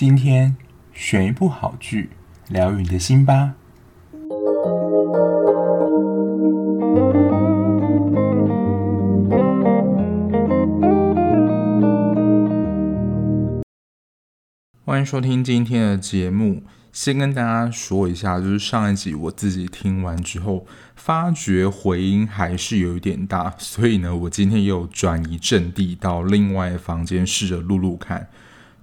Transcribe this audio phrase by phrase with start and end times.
[0.00, 0.56] 今天
[0.94, 2.08] 选一部好剧，
[2.48, 3.52] 疗愈你的心吧。
[14.86, 16.62] 欢迎收听今天的节目。
[16.90, 28.28] 先跟大家说一下，就是上一集我自己听完之后，发觉回音还是有一点大，所以呢，我今天又转移阵地到另外房间试着录录看。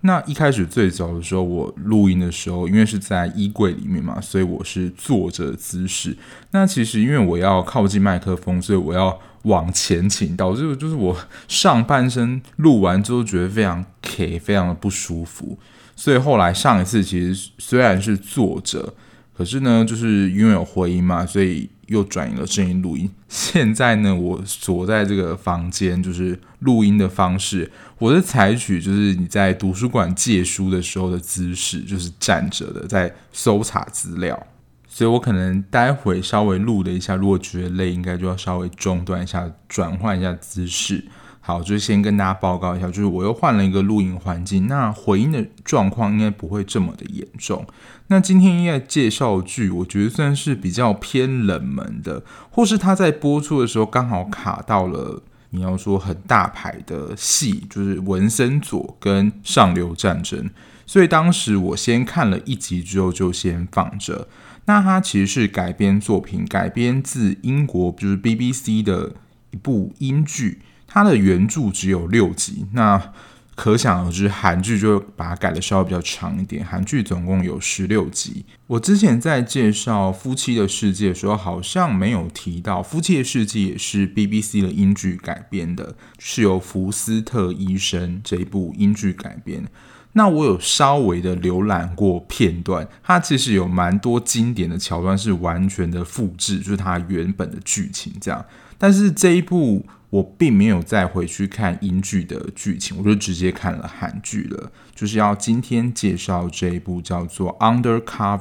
[0.07, 6.15] 那一开始最早的时候，我录音的时候，因为是在衣柜里面嘛，所以我是坐着姿势。
[6.51, 11.13] 那其实因为我要靠近麦克风，所以我要往前倾，导致就是我
[11.49, 15.59] 上半身录完之后觉得非常 K，非常的不舒服。
[15.93, 18.93] 所以后来上一次其实虽然是坐着，
[19.37, 23.09] 可是呢，就是因为有回音嘛，所以又转移了声音录音。
[23.27, 27.69] 现在呢，我所在这个房间，就是录音的方式，
[27.99, 34.47] 我是采取就是你在图书馆借书的时候的姿势，就是站着的，在搜查资料。
[34.87, 41.03] 所以我可能待会稍微录了一下，如果觉得累，应该就要稍微中断一下，转换一下姿势。
[41.47, 47.65] 好，就是先跟大家报告一下，就是我又换了一个录音环境，那回音的状况应该不会这么的严重。
[48.07, 60.49] 那今天应该介绍剧，我觉得算是比较偏冷门的，或是他在播出的时候刚好卡到了你要说很大牌的戏，就是文森佐跟上流战争，
[60.85, 64.27] 所以当时我先看了一集之后就先放着。
[64.65, 69.13] 那它其实是改编作品，改编自英国就是 BBC 的
[69.51, 70.59] 一部英剧。
[70.87, 73.11] 它的原著只有六集，那
[73.55, 76.63] 可想而知，韩剧就把它改的稍微比较长一点。
[76.63, 78.45] 韩剧总共有十六集。
[78.67, 89.65] 我之前在介绍《夫妻的世界》的时候，好像没有提到，《夫妻的世界》也是 BBC 的英剧改编的，是由福斯特医生这一部英剧改编。
[90.13, 98.45] 那我有稍微的浏览过片段，它其实有蛮多经典的桥段是完全的复制，就是它原本的剧情这样。
[98.77, 99.83] 但是这一部。
[100.09, 104.71] 我并没有再回去看英剧的剧情，我就直接看了韩剧了。
[104.95, 108.39] 就是要今天介绍这一部叫做《Undercover》，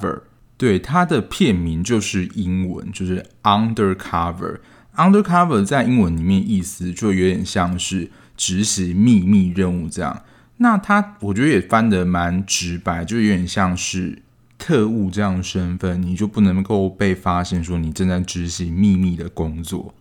[0.56, 4.58] 对，它的片名就是英文，就是 Undercover。
[4.94, 10.22] Undercover 在英文里面意思就有点像是执行秘密任务这样。
[10.58, 14.22] 那它我觉得也翻得蛮直白，就有点像是
[14.56, 19.92] 特务这样的身份，你就不能够被发现说你正在执行秘密的工作。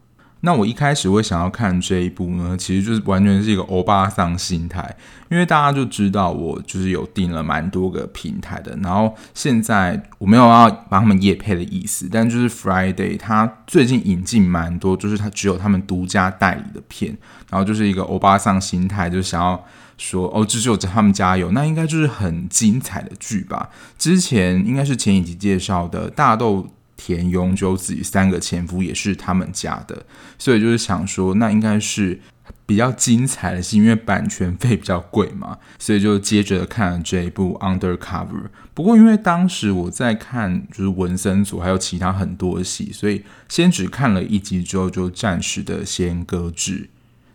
[0.45, 4.95] 那我一开始会想要看这一部呢，其实就是完全是一个欧巴桑心态，
[5.31, 17.17] 因为大家就知道我就是有订了蛮多个平台的，然后现在我没有要帮他们夜配的意思，但就是 Friday 他最近引进蛮多，就是他只有他们独家代理的片，
[17.50, 19.66] 然后就是一个欧巴桑心态，就想要
[19.97, 23.72] 说哦，这只有他们家有，那应该就是很精彩的剧吧。
[23.97, 26.67] 之前应该是前一集介绍的大豆。
[26.97, 30.06] 田永久子三个前夫也是他们家的，
[30.38, 32.19] 所以就是想说，那应该是
[32.66, 38.28] 比较精彩的戏，因为版权费比较贵嘛， 所以就接着看了这一部《Undercover》。
[38.73, 46.89] 不过因为当时我在看就是文森组还有其他很多戏，所以先只看了一集之后就暂时的先搁置。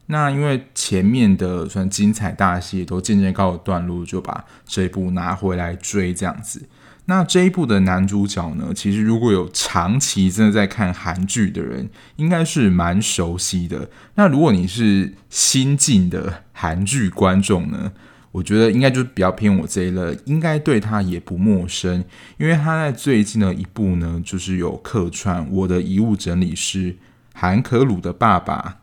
[0.07, 6.69] 那因为前面的算精彩大戏都渐渐告一段落，就把这一部拿回来追这样子。
[7.11, 13.91] 那这一部的男主角呢，其实如果有长期真的在看韩剧的人，应该是蛮熟悉的。
[14.15, 17.91] 那如果你是新进的韩剧观众呢，
[18.31, 22.05] 我觉得应该就比较偏我这一类，应该对他也不陌生，
[22.39, 26.93] 因为他在最近的一部呢，就是有客串《我的遗物整理师》
[27.35, 28.77] 韩可鲁的爸爸。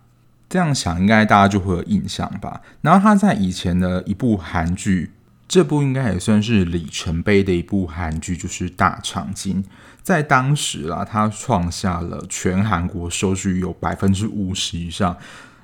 [0.50, 2.60] 这样想，应该大家就会有印象吧。
[2.82, 5.12] 然后他在以前的一部韩剧。
[5.48, 9.64] 这部应该也算是里程碑的一部韩剧，就是《大长今》。
[10.04, 15.18] 在当时啦，它创下了全韩国收视率有百分之五十以上，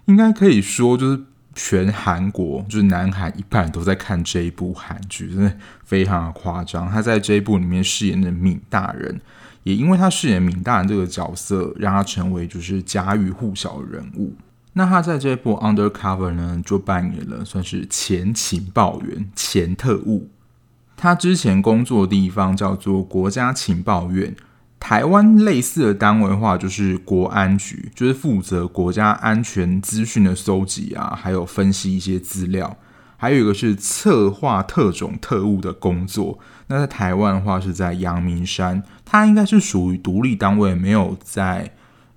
[0.05, 1.21] 应该可以说就是
[1.53, 6.89] 全韩国就是南韩一半都在看这一部韩剧，真的非常的夸张。
[6.89, 9.21] 他在这一部里面饰演的闵大人，
[9.63, 14.33] 也因为他饰演闵大人这个角色，让他成为就是家喻户晓的人物。
[14.75, 20.29] 那他在这部 Undercover 呢，就扮演了算是前情报员、前特务。
[20.97, 24.35] 他之前工作的地方叫做国家情报院，
[24.79, 32.75] 台湾类似的单位的话就是国安局，就是负责国家安全资讯的搜集啊，还有分析一些资料。
[33.17, 36.39] 还有一个是策划特种特务的工作。
[36.67, 41.73] 那在台湾的话是在阳明山，它应该是属于独立单位，没有在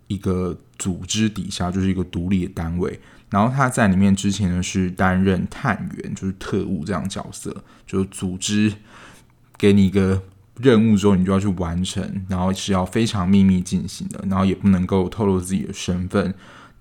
[0.06, 0.56] 一个。
[0.78, 3.00] 组织底下就是一个独立的单位，
[3.30, 8.72] 然后他在里面之前呢是担任探员，就是特务这样角色，就组织
[9.58, 10.22] 给你一个
[10.58, 16.34] 任务之后，你就要去完成，然后是要非常秘密进行的，然后也不能够透露自己的身份，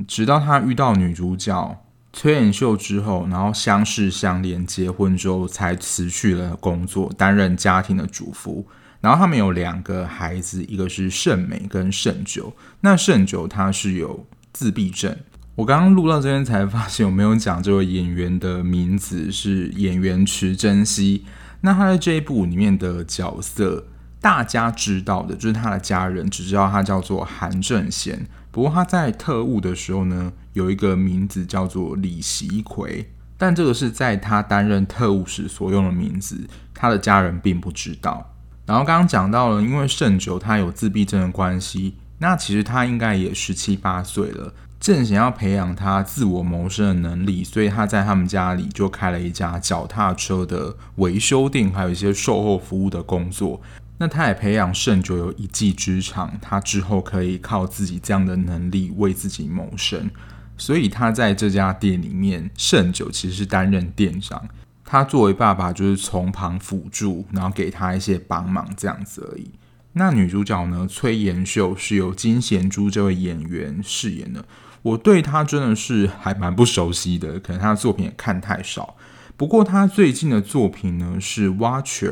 [0.07, 1.81] 直到他遇到女主角
[2.13, 8.65] 崔妍秀之后，然后相识相恋，结婚之后才辞去了工作，担任家庭的主妇。
[9.01, 12.55] 然后他们有两个孩子，一个是圣美跟圣九。
[12.81, 15.15] 那圣九他是有自闭症。
[15.55, 21.23] 我刚刚录到这边才发现我没有讲这位演员的名字是演员池珍熙。
[21.61, 23.87] 那他在这一部里面的角色，
[24.19, 28.27] 大家知道的就是他的家人只知道他叫做韩正贤。
[28.51, 38.34] 不过他在特务的时候呢，有一个名字叫做李习奎，但这个是在他担任特务时所用的名字，他的家人并不知道。
[38.65, 53.61] 然后刚刚讲到了，因为圣九他有自闭症的关系，那其实他应该也十七八岁了，正想要培养他自我谋生的能力，所以他在他们家里就开了一家脚踏车的维修店，还有一些售后服务的工作。
[53.97, 60.09] 那他也培养圣九有一技之长，他之后可以靠自己这样的能力为自己谋生。
[60.57, 64.49] 所以他在这家店里面，圣九其实是担任店长。
[64.85, 69.49] 他作为爸爸，就是从旁辅助，然后给他一些帮忙这样子而已。
[69.93, 70.85] 那女主角呢？
[70.87, 74.45] 崔妍秀是由金贤珠这位演员饰演的。
[74.81, 78.95] 我对她真的是还蛮不熟悉的，可能她的作品也看太少。
[79.35, 82.11] 不过她最近的作品呢是《Watcher》，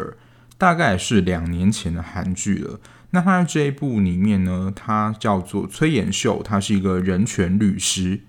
[0.57, 2.79] 大概是两年前的韩剧了。
[3.11, 8.21] 那她在这一部里面呢，她叫做崔妍秀，她是一个人权律师。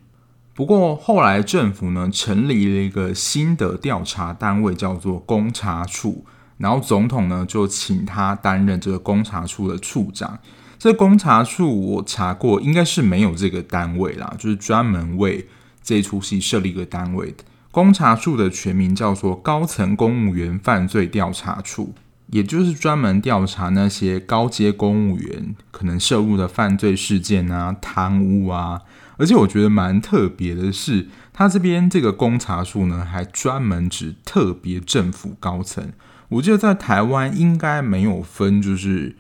[0.55, 6.25] 不过后来政府呢成立了一个新的调查单位，叫做公查处，
[6.59, 10.39] 然后总统呢就请他担任这个公查处的处长。
[10.79, 15.49] 这公查处我查过，应该是没有这个单位啦，就是专门为
[15.83, 17.43] 这出戏设立一个单位的。
[17.73, 21.93] 公查处的全名叫做高层公务员犯罪调查处，
[22.29, 28.83] 也就是专门调查那些高阶公务员可能涉入的犯罪事件啊、贪污啊。
[29.17, 35.93] 而且我觉得蛮特别的是，他这边这个公查处呢，还专门指特别政府高层。
[36.29, 39.17] 我记得在台湾应该没有分，就是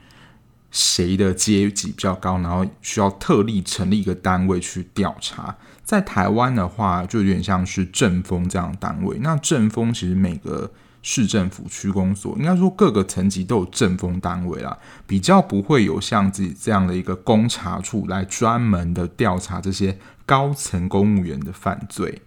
[0.70, 5.56] 谁的阶级比较高，然后需要特例成立一个单位去调查。
[5.82, 9.18] 在台湾的话，就有点像是政风这样的单位。
[9.20, 10.70] 那政风其实每个。
[11.06, 14.74] 市政府区公所，应该说各个层级都有政风单位啦，
[15.06, 22.22] 比较不会有像自己这样的一个公查处来专门的调查这些高层公务员的犯罪。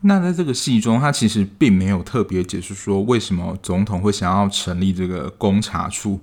[0.00, 6.18] 那在这个戏中，他其实并没有特别解释说为什么总统会想要成立这个公查处。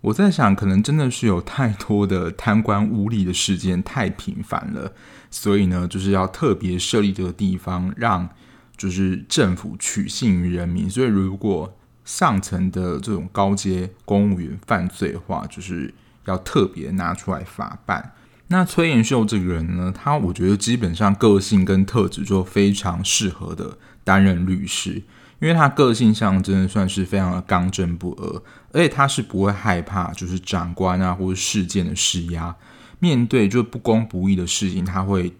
[0.00, 4.90] 我在想，可能真的是有太多的贪官污吏的事件太频繁了，
[5.30, 8.26] 所以呢，就是要特别设立这个地方让。
[8.76, 15.92] 就是政府取信于人民，所以如果上层的这种高阶公务员犯罪的话，就是
[16.26, 18.12] 要特别拿出来法办。
[18.48, 25.02] 那崔延秀这个人呢，他我觉得基本上个性跟特质就非常适合的担任律师，
[25.40, 28.42] 因为他个性上真的算是非常的刚正不阿，
[28.72, 32.54] 而且他是不会害怕就是长官啊或者事件的施压，
[33.00, 35.34] 面对就不公不义的事情，他会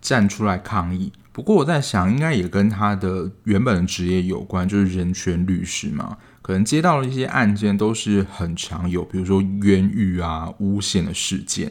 [0.00, 1.12] 站出来抗议。
[1.36, 6.16] 不过我在想，应该也跟他的原本的职业有关，就是人权律师嘛。
[6.40, 11.70] 可能接到了一些案件，都是很常有，比如说冤狱啊、诬陷的事件。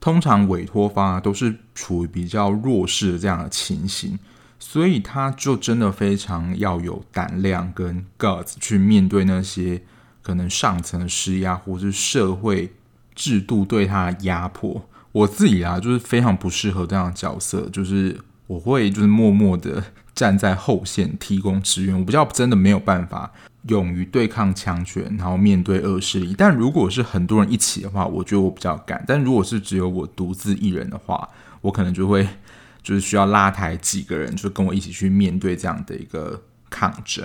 [0.00, 4.18] 通常委托方啊，都是处于比较弱势的这样的情形，
[4.58, 9.82] 所以他就真的非常要有胆量跟 guts 去面对那些
[10.22, 12.72] 可能上层的施压，或是社会
[13.14, 14.88] 制度对他的压迫。
[15.12, 18.18] 我自己啊，就是非常不适合这样的角色，就是。
[18.46, 19.82] 我会就是默默的
[20.14, 23.32] 站在后线提供支援，我比较真的没有办法
[23.68, 26.34] 勇于对抗强权，然后面对恶势力。
[26.36, 29.02] 但如果是很多人一起的话，我觉得我比较敢。
[29.06, 31.28] 但如果是只有我独自一人的话，
[31.62, 32.28] 我可能就会
[32.82, 37.24] 就是需要拉抬几个人，就跟我一起去面对这样的一个抗争。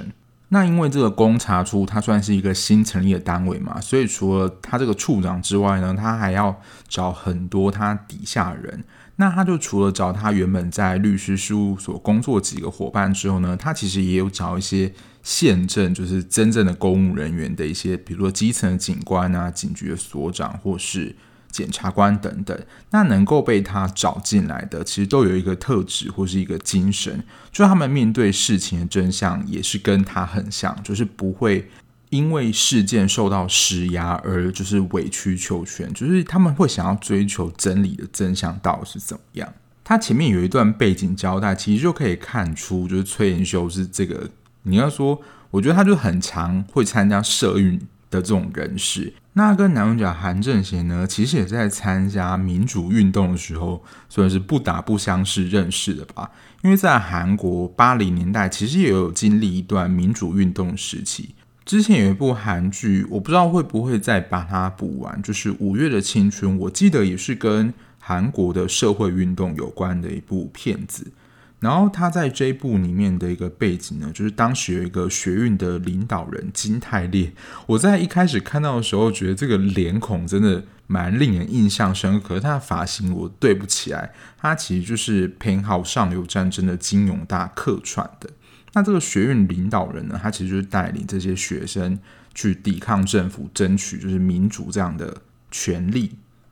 [0.49, 8.81] 那因为这个公查处它算是一个新成立的单位嘛，所以除了他这个处长之外呢，他还要找很多他底下人。
[9.19, 14.93] 那他就除了找他原本在律师事务所工作几个伙伴之后呢，他其实也有找一些
[15.23, 21.15] 现正就是真正的公务人员的一些，比如说基层的警官啊、警局的所长或是
[21.49, 22.57] 检察官等等。
[22.91, 31.67] 那能够被他找进来的，其实都有一个特质或是一个精神，就他们面对事情的真相也是跟他很像，就是不会。
[32.09, 39.53] 因为事件受到施压而就是委曲求全，就是他们会想要追求真理的真相到底是怎么样。
[39.83, 44.29] 他前面有一段背景交代，其实就可以看出，就是崔延修是这个，
[44.63, 45.21] 你要说，
[45.51, 47.77] 我觉得他就很常会参加社运
[48.09, 49.13] 的这种人士。
[49.33, 56.31] 那跟男主角韩正贤呢，其实也在参加民主运动的时候，算是不打不相识认识的吧。
[56.63, 61.35] 因为在韩国八零年代，其实也有经历一段民主运动时期。
[61.67, 71.11] 之前有一部韩剧，我不知道会不会再把它补完，就是《五月的青春》，我记得也是跟韩国的社会运动有关的一部片子。
[71.59, 77.33] 然后他在这一部里面的一个背景呢，就是当时有一个学运的领导人金泰烈。
[77.65, 88.29] 我在一开始看到的时候，觉得这个脸孔真的蛮令人印象深刻，可是他的发型我对不起来，他其实就是偏好上流战争的金永大客串的。
[88.77, 91.97] 那这个学院领导人呢，他其实就是带领这些学生
[92.35, 95.17] 去抵抗政府，争取就是民主这样的
[95.49, 96.11] 权利。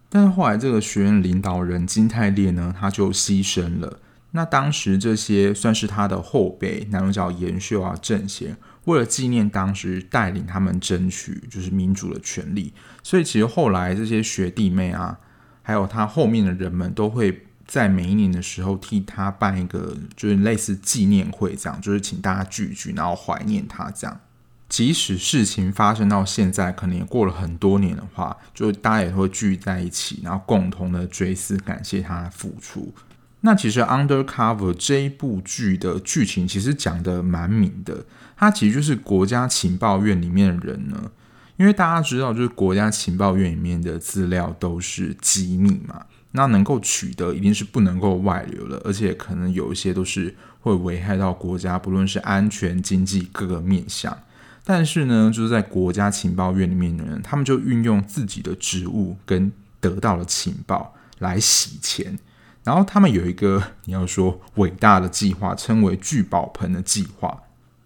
[0.10, 4.00] 但是后来这个学院领导人金泰烈呢，他就牺牲了。
[4.32, 15.20] 那当时这些算是他的后辈，男主角延秀啊、正贤，为了纪念当时带领他们争取就是民主的权利，所以其实后来这些学弟妹啊，
[15.62, 17.45] 还有他后面的人们都会。
[17.68, 24.20] 在每一年的时候，替他办一个就是类似纪念会，这样就是请大家聚聚，然后怀念他这样。
[24.68, 32.94] 即使事情发生到现在，可能也过了很多年的话，就大家也会聚在一起，然后共同的追思感谢他的付出。
[33.42, 38.06] 那其实《Undercover》这一部剧的剧情其实讲得蛮明的，
[38.36, 41.12] 他其实就是国家情报院里面的人呢，
[41.58, 46.08] 因为大家知道，就是国家情报院里面的资料都是机密嘛。
[46.36, 54.16] 那能够取得一定是不能够外流的，而且可能有一些都是会危害到国家，不论是安全、经济各个面向。
[54.64, 62.20] 但是呢，就是在国家情报院里面的人，他们就运用自己的职务跟得到的情报来洗钱。
[62.64, 67.44] 然后他们有一个你要说伟大的计划，称为“聚宝盆”的计划。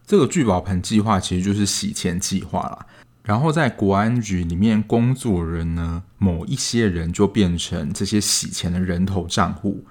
[0.07, 2.85] 这个“聚宝盆”计划其实就是洗钱计划啦。
[3.29, 9.85] 然后在国安局里面工作人呢，某一些人就变成这些洗钱的人头账户。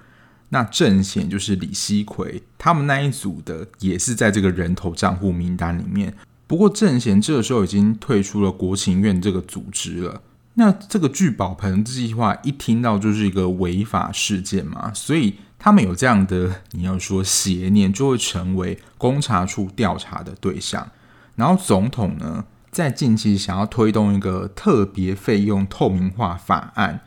[0.49, 6.13] 那正贤就是李希奎，他们那一组的也是在这个人头账户名单里面。
[6.47, 10.21] 不过正贤这个时候已经退出了国情院这个组织了。
[10.55, 20.91] 那这个聚宝盆计划一听到就是一个违法事件嘛，所以他们有这样的你要说邪念，就会成为公查处调查的对象。
[21.37, 27.01] 然后总统呢，在近期想要推动一个特别费用透明化法案，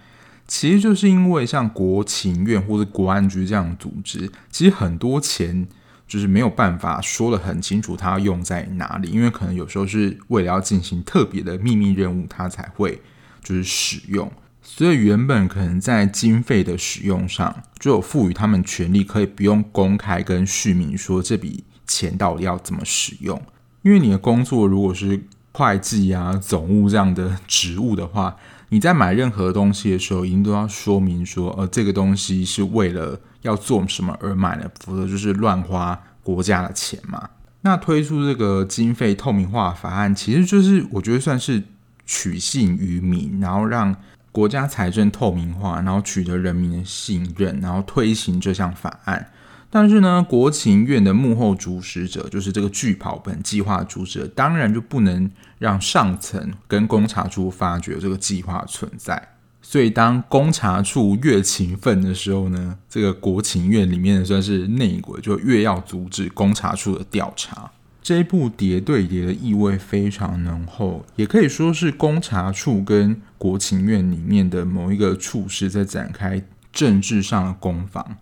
[0.46, 5.66] 其实就是因为像国情院或者国安局这样的组织，其实很多钱
[6.08, 13.00] 就是没有办法说得很清楚，它要用在哪里，因为可能有时候是为了要进行特别的秘密任务，它才会
[13.42, 14.30] 就是使用，
[14.62, 23.40] 所以原本可能在经费的使用上就有赋予他们权利，可以不用公开跟市民说这笔钱到底要怎么使用，
[23.82, 25.22] 因为你的工作如果是。
[25.52, 28.36] 会计啊，总务这样的职务的话，
[28.70, 37.28] 你在买任何东西的时候，一定都要说明说，呃，这个东西是为了要做什么而买的，否则就是乱花国家的钱嘛。
[37.60, 41.62] 那推出这个经费透明化法案，其实就是我觉得算是
[42.06, 43.94] 取信于民，然后让
[44.32, 49.28] 国家财政透明化，然后取得人民的信任，然后推行这项法案。
[49.74, 59.30] 但是呢，国情院的幕后主使者，就是这个巨跑本计划主使者，当然就不能让上层跟公查处发觉这个计划存在。
[59.62, 67.70] 所以，当公查处越勤奋的时候呢，这个国情院里面的算是内鬼，就越要阻止公查处的调查。
[68.02, 78.18] 这一部谍对谍的意味非常浓厚，也可以说是公查处跟国情院里面的某一个处室在展开政治上的攻防。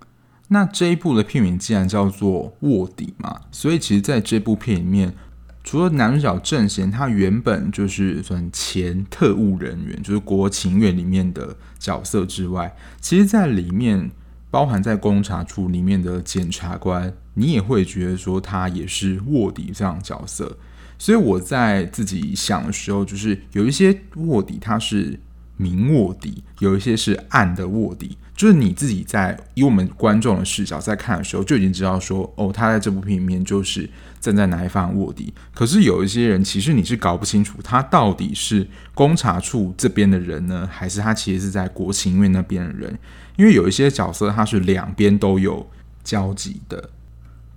[0.52, 5.14] 那这一部的片名既然叫做卧底嘛，所以其实在这部片里面，
[5.62, 14.10] 除了男主角正贤，他原本就是算前特务人员，就是国情院里面的角色之外，其实在里面
[14.50, 20.58] 包含在公查处里面的检察官，你也会觉得说他也是卧底这样的角色。
[20.98, 25.20] 所以我在自己想的时候，就是有一些卧底他是。
[25.56, 33.86] 明卧底，有一些是暗的卧底，就是你自己在以我们观众的视角在看的时候，就已经知道说，哦，他在这部片里面就是
[34.18, 35.30] 站在哪一方卧底。
[35.52, 42.98] 可是有一些人，其实你是搞不清楚他到底是公查处这边的人呢，还是他其实是在国情院那边的人，
[43.36, 45.68] 因为有一些角色他是两边都有
[46.02, 46.88] 交集的。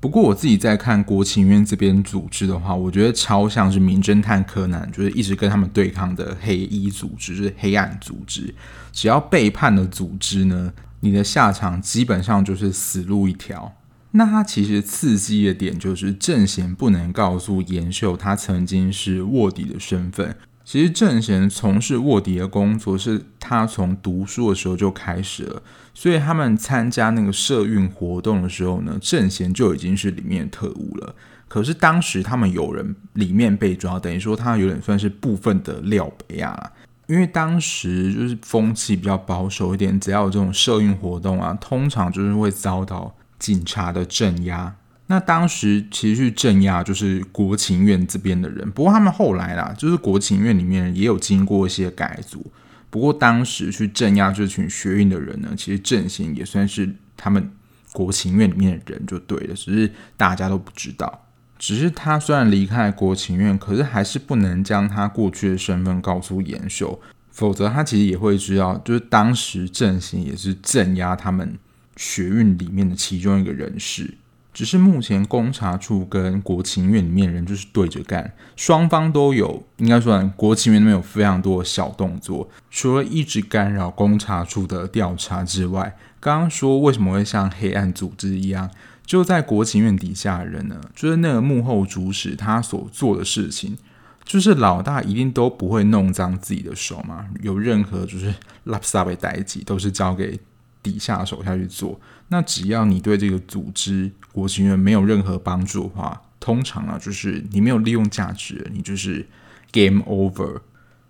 [0.04, 8.54] 不过我自己在看国情院这边组织的话，我觉得超像是名侦探柯南，就是一直跟他们对抗的黑衣组织，是黑暗组织。
[8.92, 13.78] 只要背叛了组织呢，你的下场基本上就是死路一条。
[14.12, 20.36] 那他其实刺激的点就是正贤不能告诉妍秀他曾经是卧底的身份。
[20.66, 25.62] 其实正贤从事卧底的工作是他从读书的时候就开始了，
[25.94, 31.16] 所以他们参加那个社运活动的时候呢，正贤就已经是里面的特务了。
[31.50, 36.72] 可是当时他们有人里面被抓，等于说他有点算是部分的料杯啊，
[37.08, 44.74] 因为当时就是风气比较保守一点，只要有这种社运活动啊，通常就是会遭到警察的镇压。
[45.08, 52.52] 那当时其实去镇压就是国情院这边的人，不过他们后来啦，就是国情院里面也有经过一些改组。
[52.90, 57.52] 不过当时去镇压这群学运的人呢，其实正贤也算是他们
[57.92, 61.26] 国情院里面的人就对了，只是大家都不知道。
[61.60, 67.00] 只是他虽然离开国情院，可是还是不能将他过去的身份告诉妍秀，
[67.32, 71.58] 否则他其实也会知道，就是当时正贤也是镇压他们
[71.98, 74.14] 学运里面的其中一个人士。
[74.54, 88.70] 只是目前公查处跟国情院里面人就是对着干，双方都有，应该说国情院那边有非常多的小动作，除了一直干扰公查处的调查之外，刚刚说为什么会像黑暗组织一样，
[89.06, 90.80] 就在国情院底下的人呢？
[90.96, 93.76] 就是那个幕后主使他所做的事情，
[94.24, 98.34] 就是老大一定都不会弄脏自己的手嘛，有任何就是
[98.68, 100.40] 垃圾的代志都是交给。
[100.84, 101.98] 底下手下去做，
[102.34, 109.28] 那只要你对这个组织国情院没有任何帮助的话，通常啊就是你没有利用价值，你就是
[109.72, 110.62] game over。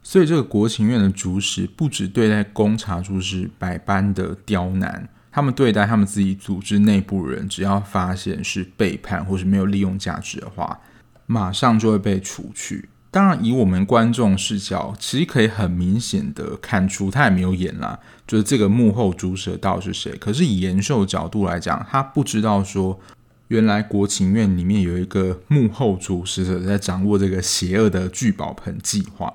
[0.02, 10.78] 所以这个国情院的主使不只对待公查处是百般的刁难，他们对待他们自己组织内部人，只要发现是背叛或是没有利用价值的话，
[11.26, 12.90] 马上就会被除去。
[13.14, 20.18] 当然，以我们观众视角，其实可以很明显的看出，他也没有演啦，就是这个幕后主使到底是谁。
[20.18, 23.00] 可是以延秀角度来讲，他不知道说，
[23.50, 29.32] 原来国情院里面有一个幕后主使者在掌握这个邪恶的聚宝盆计划。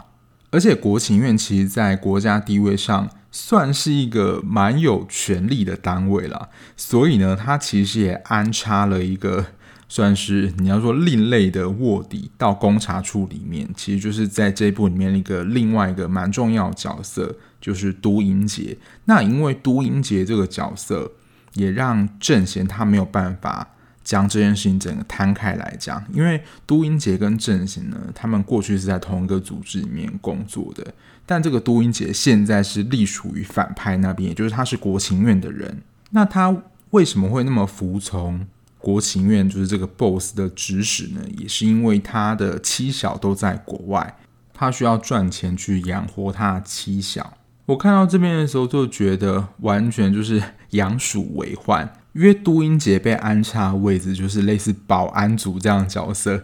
[0.51, 9.47] 而且国情院其实在国家地位上算是一个蛮有权力的单位啦，所以呢，他其实也安插了一个。
[9.89, 18.77] 算是你要说另类的卧底到公察处里面，其实就是在这一部里面一个另外一个蛮重要的角色，就是都英杰。
[19.07, 21.11] 那因为都英杰这个角色，
[21.55, 23.67] 也让正贤他没有办法
[24.05, 30.87] 将这件事情整个摊开来讲，因为都英杰跟正贤呢，他们过去是在同一个组织里面工作的，
[31.25, 35.83] 但这个都英杰现在是隶属于反派那边，也就是他是国情院的人。
[36.11, 36.55] 那他
[36.91, 38.47] 为什么会那么服从？
[38.91, 44.17] 国情院就是这个 boss 的指使呢，也是因为他的妻小都在国外，
[44.55, 47.35] 他需要赚钱去养活他的妻小。
[47.67, 56.43] 我看到这边的时候就觉得完全就是养鼠为患，因为都英杰被安插的位置就是类似保安组这样的角色，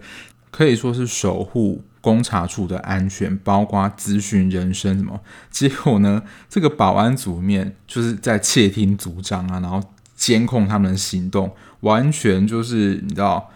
[0.50, 5.18] 可以说是守护公查处的安全，包括资讯、人生什么。
[5.50, 9.83] 结果呢，这个保安组面就是在窃听组长啊，然后。
[10.14, 13.50] 监控他们的行动，完全就是你知道，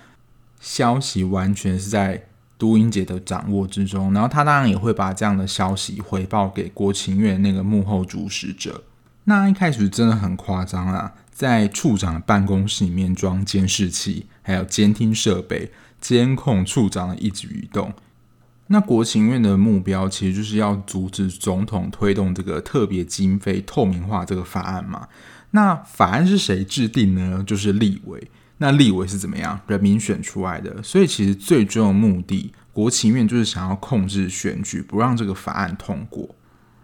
[0.61, 4.13] 消息完全是在都英杰的掌握之中。
[4.13, 8.83] 然后他当然也会把这样的消息回报给国情院那个幕后主使者。
[9.25, 17.93] 那一开始真的很夸张啊，在处长的办公室里面装监视器，还有监听设备，监控处长的一举一动。
[18.69, 25.09] 那国情院的目标其实就是要阻止总统推动这个特别经费透明化这个法案嘛。
[25.53, 27.43] 那法案是谁制定呢？
[27.47, 28.31] 就是立委。
[28.59, 29.61] 那立委是怎么样？
[29.67, 30.83] 人民选出来的。
[30.83, 36.35] 所以其实最终的目的，国情院就是想要控制选举，不让这个法案通过。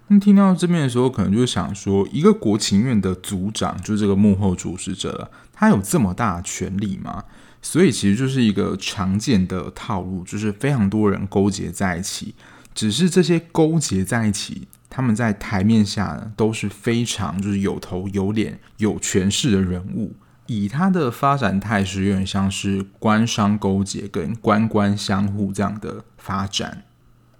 [0.08, 7.24] 那听到这边的时候，可能就想说，一个国情院的组长，就是这个幕后主使者，他有这么大的权力吗？
[7.60, 12.34] 所以其实就是一个常见的套路，就是非常多人勾结在一起，
[12.74, 14.68] 只是这些勾结在一起。
[14.94, 20.14] 他们在台面下呢，都是非常就是有头有脸、有权势的人物。
[20.46, 26.84] 以他的发展态势，有点像是官商勾结跟官官相护这样的发展。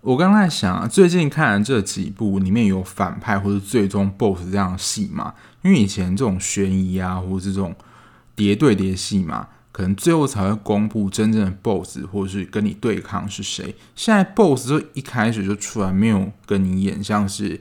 [0.01, 7.77] 我刚才想啊，最近看了这几部里面有反派或者最终 BOSS 这样的戏嘛，因为以前这种悬疑啊，或者这种
[8.35, 9.47] 谍对谍戏嘛。
[9.75, 13.75] 可能最后才会公布真正的 BOSS，或是跟你对抗是谁。
[13.97, 17.61] 现在 BOSS 就一开始就出来，没有跟你演，像是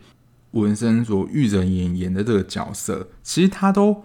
[0.52, 4.04] 文森佐玉人演演的这个角色，其实他都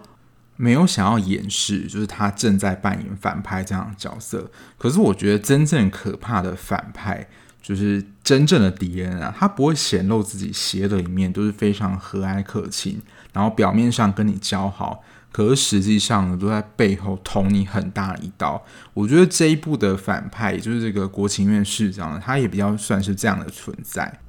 [0.55, 4.49] 没有想要掩饰，就是他正在扮演反派这样的角色。
[4.79, 7.27] 可是我觉得真正可怕的反派，
[7.61, 12.99] 就是真正的敌人啊，他不会显露自己邪的一面，都是非常和蔼可亲，
[13.31, 18.63] 然后表面上跟你交好，可是实际上呢，都在背后捅你很大一刀。
[18.93, 24.19] 我觉得这一部的反派，也就是这个国情院市长，他也比较算是这样的存在。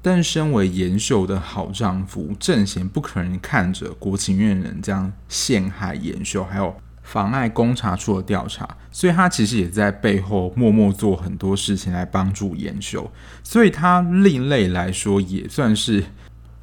[0.00, 6.74] 但身为延秀的好丈夫，郑贤不可能看着国情院人这样陷害延秀，还有。
[7.02, 13.10] 妨碍公察处的调查，所以他其实也在背后默默做很多事情来帮助延秀，
[13.42, 16.04] 所以他另类来说也算是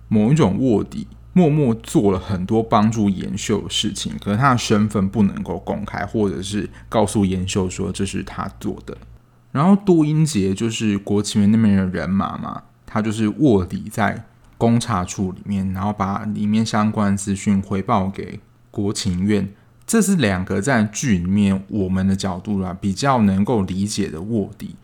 [0.07, 8.97] 某一种卧底，默默做了很多帮助延秀的事情，可是他的身份不能够公开，或者是告诉延秀说这是他做的。
[9.51, 14.25] 然后杜英杰就是国情院那边的人马嘛，他就是卧底在
[14.57, 18.39] 公察处里面，然后把里面相关资讯回报给
[18.71, 19.49] 国情院。
[19.85, 24.77] 这是两个在剧里面我们的角度啦，比较能够理解的卧底。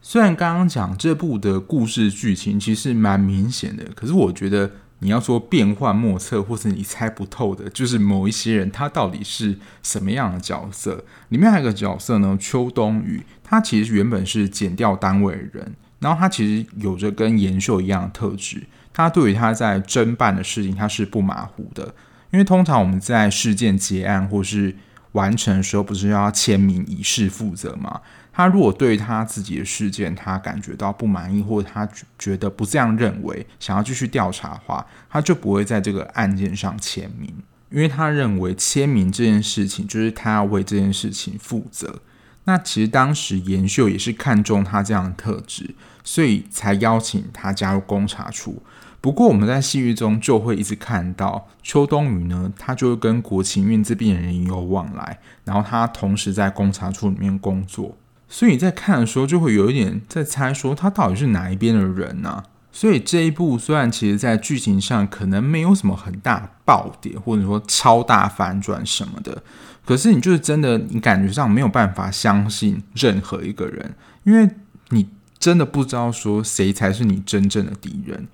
[0.00, 11.04] 虽然刚刚讲这部的故事剧情其实蛮明显的，可是我觉得你要说变幻莫测，或是你猜不透的，就是某一些人他到底是什么样的角色。
[11.28, 21.94] 里面还有一个角色呢，邱冬雨，他其实原本是剪掉单位的人，然后他其实有着跟延秀一样的特质，他对于他在侦办的事情他是不马虎的。
[22.30, 24.74] 因为通常我们在事件结案或是
[25.18, 28.00] 完成的时候，不是要签名以示负责吗？
[28.32, 37.34] 他如果对他自己的事件他感觉到不满意，或者他觉得不这样认为，想要继续调查的话，他就不会在这个案件上签名，
[37.70, 42.00] 因为他认为签名这件事情就是他要为这件事情负责。
[42.44, 48.62] 那其实当时严秀也是看中他这样的特质，所以才邀请他加入公查处。
[49.00, 57.96] 不过我们在戏剧中就会一直看到邱冬雨呢，他就会跟国情院这边的人有往来，然后他同时在公察处里面工作，
[58.28, 62.42] 所以你在看的时候就会有一点在猜说他到底是哪一边的人呢？
[62.72, 69.42] 所以这一部虽然其实在剧情上可能没有什么很大爆点，或者说超大反转什么的，
[69.84, 74.48] 可是你就是真的你感觉上没有办法相信任何一个人，因为
[74.90, 75.08] 你
[75.38, 78.28] 真的不知道说谁才是你真正的敌人。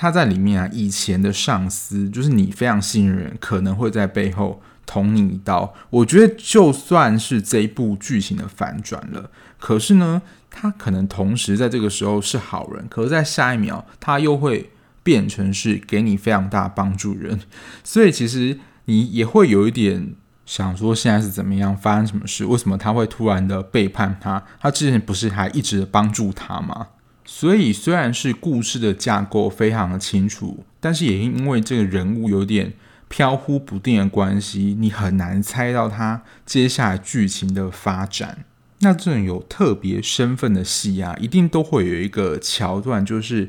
[0.00, 5.74] 他在里面啊，以前的上司就是你非常信任，可能会在背后捅你一刀。
[5.90, 14.70] 我觉得就算是这一部剧情的反转了，可是呢，他可能同时在这个时候是好人，可是在下一秒他又会
[15.02, 17.38] 变成是给你非常大帮助人。
[17.84, 20.14] 所以其实你也会有一点
[20.46, 22.46] 想说，现在是怎么样，发生什么事？
[22.46, 24.42] 为什么他会突然的背叛他？
[24.58, 26.86] 他之前不是还一直帮助他吗？
[27.32, 32.72] 所以虽然是故事的架构非常的清楚，但是也因为这个人物有点
[33.06, 38.44] 飘忽不定的关系，你很难猜到他接下来剧情的发展。
[38.80, 43.48] 那这种有特别身份的戏啊，一定都会有一个桥段，就是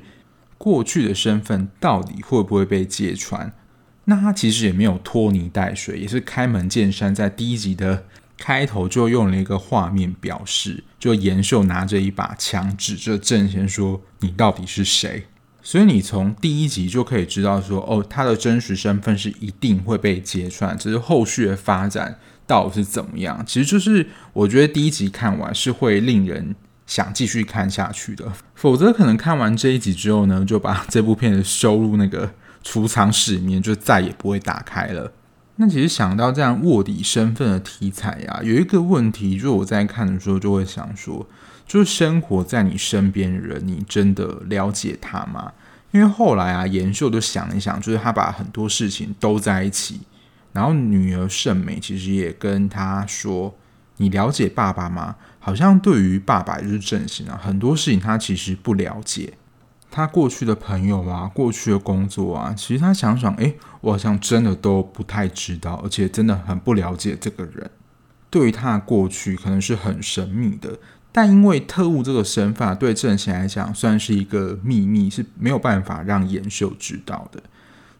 [0.59, 3.51] 过去的身份到底会不会被揭穿？
[4.05, 8.05] 那他其实也没有拖泥带水，也是开门见山，在第一集的。
[8.43, 15.27] 开头就用了一个画面表示，就延秀拿着一把枪指着郑贤说：“你到底是谁？”
[15.61, 23.45] 所以你从第一集就可以知道说，哦，他的真实身份是一定会被揭穿，只是后续的发展到底是怎么样？
[23.45, 26.55] 其实就是我觉得第一集看完是会令人
[26.87, 35.13] 想继续看下去的，否则可能看完这一集之后呢，就把这部片子收入那个储藏室里面，就再也不会打开了。
[35.61, 41.23] 那其实想到这样卧底身份的题材、啊，有一个问题，就是我在看的时候就会想说，
[41.67, 45.53] 就是生活在你身边的人，你真的了解他吗？
[45.91, 50.01] 因为后来啊，延秀就想一想，就是他把很多事情都在一起，
[50.51, 53.53] 然后女儿胜美其实也跟他说
[53.97, 59.33] ：“你了解爸爸吗？”好像对于爸爸就是郑贤啊，很多事情他其实不了解。
[59.91, 67.69] 他过去的朋友啊，过去的工作啊，其实他想想，诶，我好像真的都不太知道，而且真的很不了解这个人。
[68.29, 70.79] 对于他的过去，可能是很神秘的，
[71.11, 77.43] 但因为特务这个身份对郑贤来讲算是一个秘密，是没有办法让延秀知道的。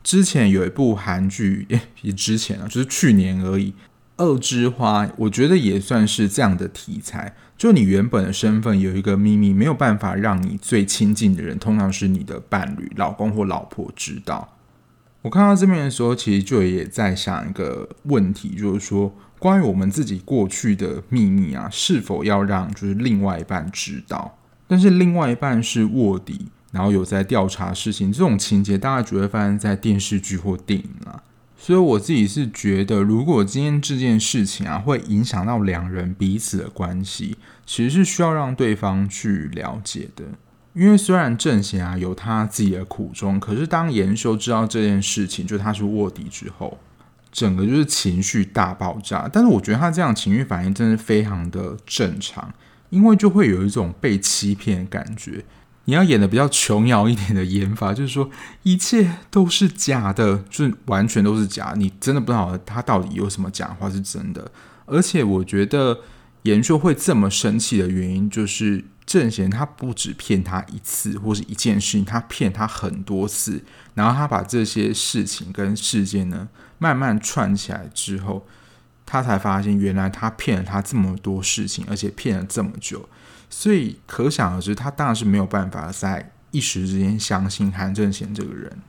[0.02, 1.68] 之前有一部韩剧，
[2.02, 3.74] 也之前啊，就是去年而已。
[4.18, 7.36] 恶之花，我觉得也算是这样的题材。
[7.58, 14.58] 就你原本的身份有一个秘密，没有办法让你最亲近的人，通常是你的伴侣、老公或老婆知道。
[15.22, 24.40] 我看到这边的时候，其实就也在想一个问题，就是说，关于我们自己过去的秘密啊，是否要让就是另外一半知道？
[24.68, 30.90] 但是另外一半是卧底，然后有在调查事情，这种情节大概只会发生在电视剧或电影。
[31.64, 40.24] 所以我自己是觉得，如果今天这件事情啊会影响到两人彼此的关系，其实是需要让对方去了解的。
[40.74, 46.80] 因为虽然正贤啊有他自己的苦衷，可是当严修知道这件事情，就他是卧底之后，
[47.32, 49.30] 整个就是情绪大爆炸。
[49.32, 52.52] 但是我觉得他这样情绪反应真的非常的正常，
[52.90, 55.46] 因为就会有一种被欺骗的感觉。
[55.86, 58.30] 你要演的比较琼瑶一点的演法， 就是说
[58.64, 61.74] 一切都是假的，就是完全都是假。
[61.76, 64.52] 你真的不知道他到底有什么假话是真的。
[64.86, 66.00] 而且我觉得
[66.44, 68.86] 严秀会这么生气的原因，就是。
[69.04, 73.62] 正贤他不止骗他一次或是一件事情，他骗他很多次，
[73.94, 78.48] 然后他把这些事情跟事件呢慢慢串起来之后，
[79.06, 83.10] 他才发现原来他骗了他这么多事情，而且骗了这么久，
[83.52, 88.80] 所以可想而知，他当然是没有办法在一时之间相信韩正贤这个人，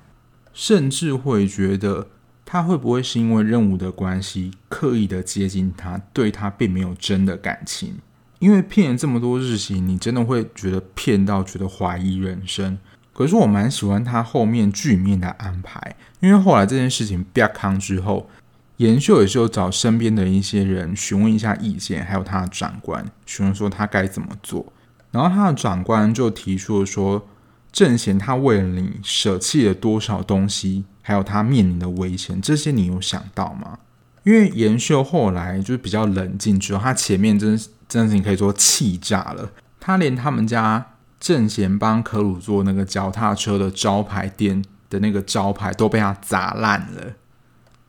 [0.54, 2.08] 甚至会觉得
[2.46, 7.98] 他会不会是因为任务的关系刻意的接近他，对他并没有真的感情。
[8.38, 12.78] 因为骗了这么多日期，你真的会觉得骗到觉得怀疑人生。
[13.12, 18.28] 可是我蛮喜欢他后面剧面的安排，因为后来这件事情曝光之后，
[18.82, 24.72] 严秀也是有找身边的一些人询问一下意见，还有他的长官询问说他该怎么做。
[25.12, 27.28] 然后他的长官就提出了说，
[27.70, 33.78] 正贤他为了你舍弃了多少东西，还有他面临的危险，这些你有想到吗？
[34.24, 37.58] 因为严秀后来就比较冷静之后，他前面真。
[37.88, 39.50] 真的，你可以说气炸了。
[39.78, 47.12] 他连他们家正贤帮可鲁做那个脚踏车的招牌店的那个招牌都被他砸烂了。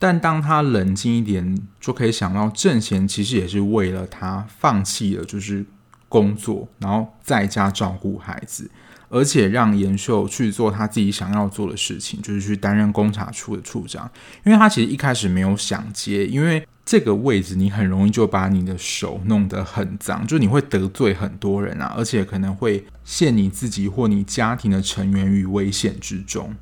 [0.06, 5.64] 但当他冷静一点，就可以想到正贤其实也是为了他放弃了就是
[6.10, 8.70] 工作，然后在家照顾孩子，
[9.08, 14.10] 而且让严秀去做他自己想要做的事情，就是去担任公察处的处长。
[14.44, 16.62] 因为他其实一开始没有想接，因为。
[16.86, 26.54] 这个位置你很容易就把你的手弄得很脏，就你会得罪很多人啊，而且可能会陷你自己或你家庭的成员于危险之中。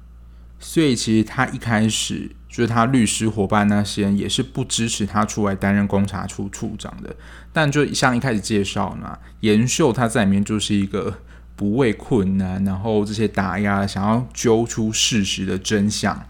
[0.63, 7.15] 所以其实他一开始就是他律师伙伴那些人也是不支持他出来担任公察处处长的。
[7.53, 11.19] 但就像一开始介绍嘛，严秀他在里面就是一个
[11.55, 16.27] 不畏困难，然后这些打压，想要揪出事实的真相。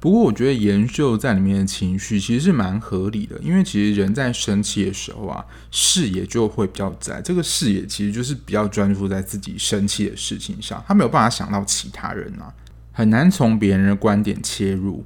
[0.00, 7.22] 不过我觉得严秀在里面的情绪其实是蛮合理的，因为其实人在生气的时候啊，视野就会比较窄。
[7.22, 12.52] 这个视野其实就是比较专注在自己生气的事情上，他没有办法想到其他人啊，
[12.94, 15.04] 很难从别人的观点切入。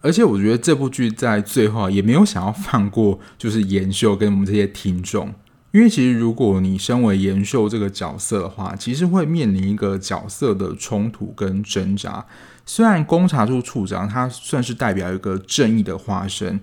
[0.00, 5.34] 而且我觉得这部剧在最后也没有想要放过，就是严秀跟我们这些听众，
[5.72, 12.24] 因为其实如果你身为严秀这个角色的话，其实会面临一个角色的冲突跟挣扎。
[12.66, 16.60] 虽然公察处处长他算是代表一个正义的化身，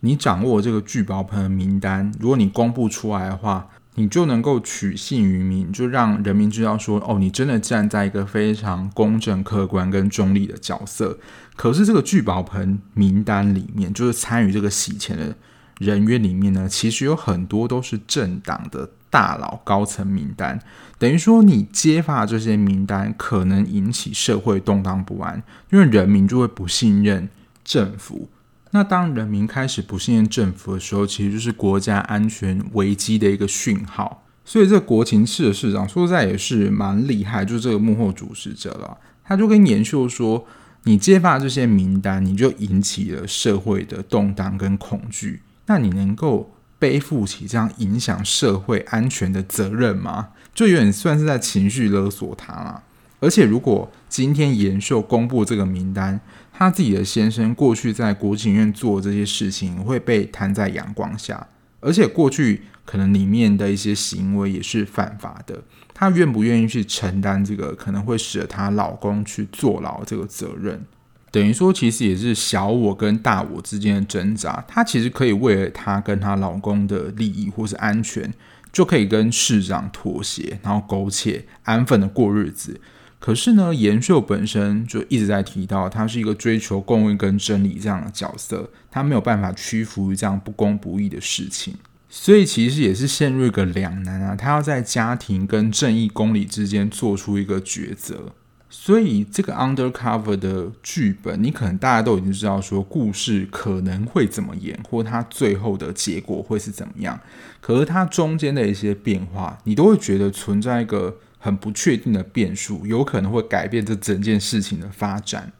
[0.00, 3.68] 你掌握这个聚宝盆的名单，如果你公布出来的话，
[4.00, 11.18] 你就能够取信于民，就让人民知道说，哦，你真的站在一个非常公正、客观跟中立的角色。
[11.56, 15.36] 可是这个聚宝盆名单里面，就是参与这个洗钱的
[15.78, 18.90] 人员里面呢，其实有很多都是政党的。
[19.12, 20.56] 大佬高层名单，
[20.96, 27.28] 等于说你揭发这些名单，可能引起社会动荡不安，因为人民就会不信任
[27.64, 28.28] 政府。
[28.70, 34.24] 那当人民开始不信任政府的时候，其实就是国家安全危机的一个讯号。
[34.44, 38.98] 所以这国情室的市长说实在也是蛮厉害，就是这个幕后主使者了。
[39.24, 40.44] 他就跟严秀说
[40.84, 50.28] ：“你揭发这些名单，你就引起了社会的动荡跟恐惧，那你能够？”背负起这样影响社会安全的责任吗？
[50.54, 52.82] 就有点算是在情绪勒索他了。
[53.20, 56.18] 而且，如果今天严秀公布这个名单，
[56.60, 61.48] 他自己的先生过去在国情院做这些事情会被摊在阳光下，
[61.80, 65.62] 而且过去可能里面的一些行为也是犯法的。
[65.94, 70.84] 她愿不愿意去承担这个可能会使得她老公去坐牢这个责任？
[71.30, 74.62] 等于说，其实也是小我跟大我之间的挣扎。
[74.68, 78.30] 她其实可以为了她跟她老公的利益或是安全，
[78.70, 82.78] 就可以跟市长妥协，然后苟且安分的过日子。
[83.20, 91.74] 可是呢，延秀本身就一直在提到，她是一个追求公义跟真理这样的角色，她没有办法屈服于这样不公不义的事情，
[92.08, 94.34] 所以其实也是陷入一个两难啊。
[94.34, 98.32] 她要在家庭跟正义公理之间做出一个抉择。
[98.72, 107.18] 所以这个 undercover 的剧本，你可能大家都已经知道，说故事可能会怎么演，或它最后的结果会是怎么样。
[107.60, 115.52] 可是它中间的一些变化，你都会觉得存在一个很不确定的变数，有可能会改变这整件事情的发展。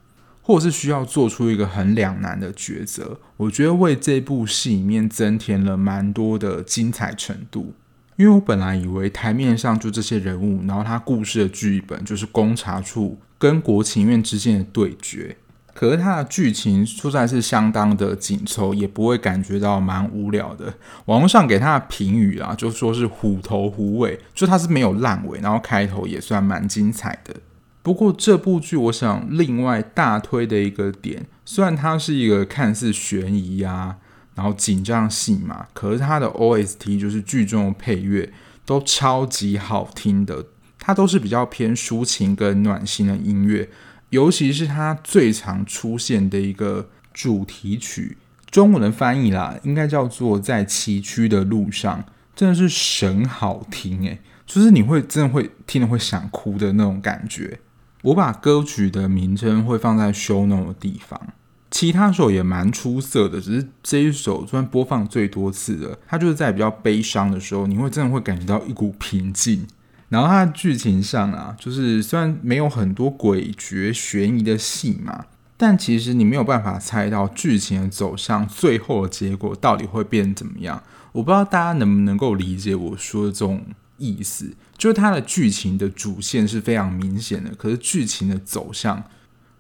[0.43, 7.75] 或是需要做出一个很两难的抉择，我觉得为这部戏里面增添了蛮多的精彩程度。
[8.17, 15.37] 因为我本来以为台面上就这些人物，然后他故事的剧本就是公查处跟国情院之间的对决，
[15.81, 20.75] 可是他的剧情出在是相当的紧凑，也不会感觉到蛮无聊的。
[21.07, 27.35] 网络上给他的评语啊，就说是虎头虎尾，就他是没有烂尾，然后开头也算蛮精彩的。
[27.81, 33.97] 不过这部剧，我想另外大推的一个点，虽然它是一个看似悬疑啊，
[34.35, 38.31] 然后紧张戏嘛，可是它的 OST 就是剧中的配乐
[38.67, 40.45] 都超级好听的，
[40.79, 43.71] 它都是比较偏抒情跟暖心的音乐，
[44.11, 48.17] 尤其是它最常出现的一个主题曲，
[48.51, 57.61] 中文的翻译啦，应该叫做在崎岖的路上，真的是神好听诶，就是你会真的会听了会想哭的那种感觉。
[58.03, 61.21] 我把歌曲的名称会放在 show n o 的地方，
[61.71, 69.67] 其他首也蛮出色的，只是这一首虽然播放最多次的，它就是在比较悲伤的时候，你会真的会感觉到一股平静。
[70.11, 75.25] 然后它的剧情上啊，就是虽然没有很多诡谲悬疑的戏码，
[75.57, 80.83] 但其实你没有办法猜到剧情的走向，最后的结果到底会变怎么样。
[81.13, 83.65] 我不知道大家能不能够理解我说的这种。
[84.03, 89.05] 意思就是它的剧情的主线是非常明显的，可是剧情的走向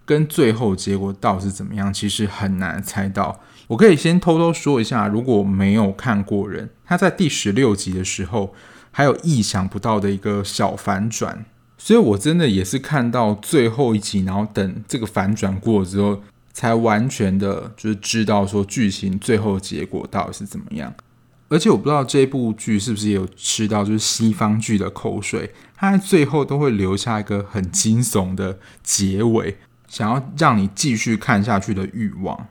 [0.07, 3.39] 跟最后结果到底是怎么样，其实很难猜到。
[3.67, 8.55] 我可以先偷偷说一下，如果没有看过人，他在第十六集的时候
[8.90, 11.44] 还有意想不到的一个小反转，
[11.79, 16.20] 所以我真的也是看到最后一集，然后等这个反转过了之后，
[16.53, 20.92] 才完全的就是知道说剧情最后结果到底是怎么样。
[21.48, 29.57] 而且我不知道这部剧是不是也有吃到就是西方剧的口水，它最后都会留下一个很惊悚的结尾，
[29.88, 32.46] 想要让你继续看下去的欲望。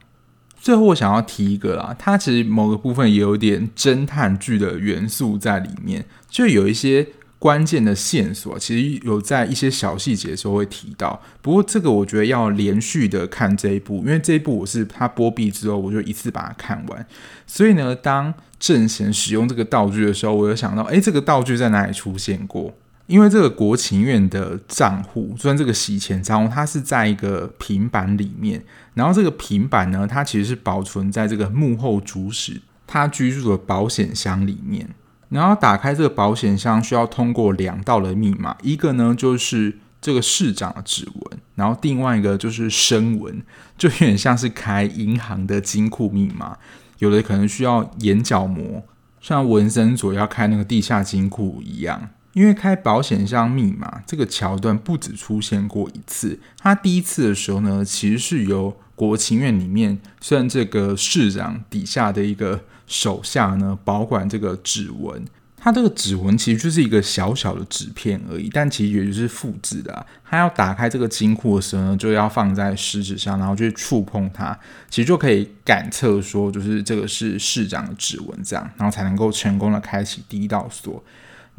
[0.60, 7.08] 最后我想要提一个啦，它其实某个部分也有点侦探剧的元素在里面，就有一些。
[7.40, 17.06] 关键的线索其实有在一些小细节的时候会提到，不过这个我觉得要连续的看这一部，因为这一部我是它播毕之后我就一次把它看完，
[17.48, 22.74] 所以呢，当正贤使用这个道具的时候，我有想到，诶，这个道具在哪里出现过？
[23.08, 28.62] 因为这个国情院的账户，虽然这个洗钱账户它是在一个平板里面，
[28.94, 34.90] 然后这个平板呢，它其实是保存在这个幕后主使他居住的保险箱里面。
[35.30, 43.44] 然后打开这个保险箱需要通过两道的密码，一个呢就是这个市长的指纹，然后另外一个就是声纹，
[43.78, 46.58] 就有点像是开银行的金库密码，
[46.98, 48.84] 有的可能需要眼角膜，
[49.22, 52.10] 像文森佐要开那个地下金库一样。
[52.34, 62.62] 因为开保险箱密码这个桥段不止出现过一次，他第一次的时候呢，其实是由国情院里面，虽然这个市长底下的一个。
[62.90, 65.24] 手下呢，保管这个指纹，
[65.56, 70.04] 它这个指纹其实就是一个小小的纸片而已，但其实也就是复制的啊。
[70.28, 74.58] 它要打开这个金库的时候呢，就要放在食指上，然后去触碰它，
[74.90, 81.04] 其实就可以感测说，就是这个是市长的指纹，这样，然后才能够成功的开启第一道锁。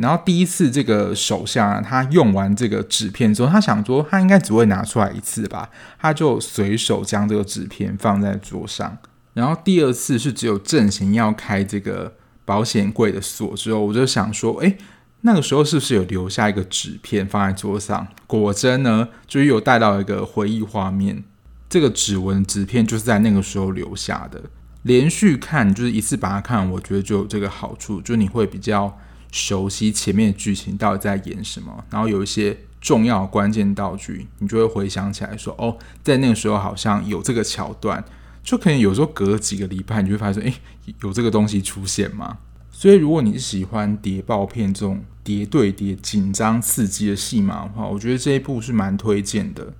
[0.00, 8.98] 然后第一次这个手下，他用完这个纸片之后，他想说他应该只会拿出来一次吧，他就随手将这个纸片放在桌上。
[9.34, 14.76] 然后第二次是只有正贤要开这个保险柜的锁之后，我就想说，哎，
[15.20, 18.08] 那个时候是不是有留下一个纸片放在桌上？
[18.26, 21.22] 果真呢，就有带到一个回忆画面。
[21.68, 24.42] 这个指纹纸片就是在那个时候留下的。
[24.82, 28.98] 连续看就是一次把它看，我觉得就有这个好处，就你会比较
[29.30, 38.04] 熟悉前面的剧情到底在演什么，然后有一些重要关键道具，你就会回想起来说，哦，在那个时候好像有这个桥段。
[38.42, 40.54] 就可能有时候隔几个礼拜，你就会发现，诶，
[41.02, 42.38] 有这个东西出现吗？
[42.72, 49.74] 所以，如果你是喜欢谍报片这种谍对谍、紧张刺激的戏码的话，我觉得这一部是蛮推荐的。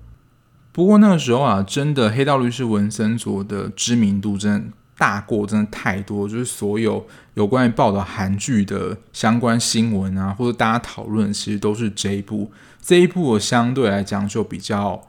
[0.71, 12.51] 不过那个时候啊，真的黑道律师文森佐的知名度真的大过真的太多，就是所有有关于报道韩剧的相关新闻啊，或者大家讨论，其实都是这一部。
[12.79, 15.07] 这一部我相对来讲就比较。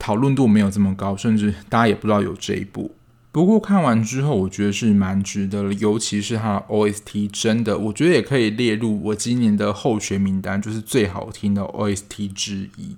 [0.00, 2.94] 讨论度没有这么高，甚至大家也不知道有这一部。
[3.32, 12.94] 不过看完之后，我觉得是蛮值得的，尤其是它 OST，真的，我觉得也可以列入我今年的候选名单，就是最好听的 OST 之一。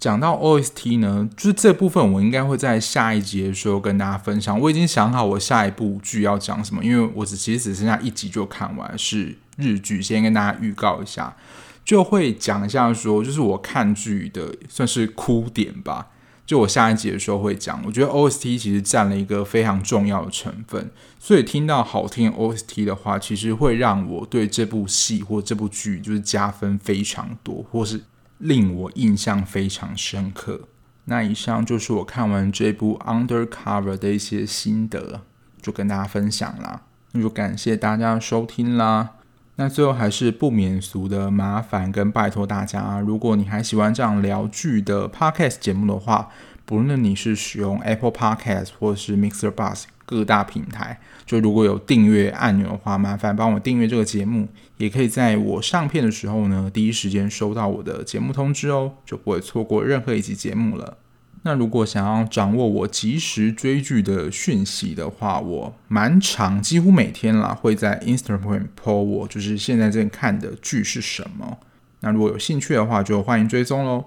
[0.00, 4.58] 讲到 OST 呢，就是这部分我应该会在下一集的时候跟大家分享。
[4.58, 11.36] 我已经想好我下一部剧要讲什么，因为我只其实只剩下一集就看完，是日剧，先跟大家预告一下，
[11.84, 16.06] 就会讲一下说，就是我看剧的算是哭点吧。
[16.46, 20.90] 就我下一集的时候会讲，我觉得 OST 其实占了一个非常重要的成分，
[21.20, 28.00] 所以听到好听 OST 的话，其实会让我对这部戏或这部剧就是加分非常多，或是
[28.40, 30.62] 令我印象非常深刻。
[31.04, 35.22] 那以上就是我看完这部 Undercover 的一些心得，
[35.62, 36.82] 就跟大家分享啦。
[37.12, 39.10] 那就感谢大家收听啦。
[39.56, 46.30] 那最后还是不免俗的麻烦跟拜托大家，如果你还喜欢这样聊剧的 Podcast 节目的话，
[46.64, 60.98] 不论你是使用 Apple Podcast 或是 Mixer Bus 各大平台，就如果有订阅按钮的话，麻烦帮我订阅这个节目，也可以在我上片的时候呢，第一时间收到我的节目通知哦，就不会错过任何一集节目了。
[61.42, 71.58] 那如果想要掌握我及时追剧的讯息的话，我蛮常，几乎每天啦，会在 Instagram po 我就是现在正看的剧是什么。
[72.00, 74.06] 那如果有兴趣的话，就欢迎追踪喽。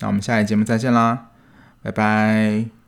[0.00, 1.28] 那我们下一节目再见啦，
[1.82, 2.83] 拜拜。